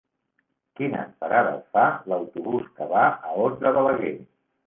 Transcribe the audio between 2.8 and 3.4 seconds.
va a